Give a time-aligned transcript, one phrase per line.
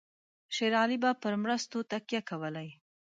[0.55, 2.69] شېر علي به پر مرستو تکیه کولای.